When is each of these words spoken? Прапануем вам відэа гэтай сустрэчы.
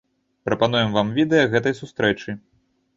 Прапануем 0.49 0.89
вам 0.97 1.13
відэа 1.19 1.47
гэтай 1.55 1.79
сустрэчы. 1.85 2.41